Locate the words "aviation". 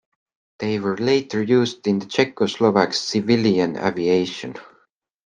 3.77-4.55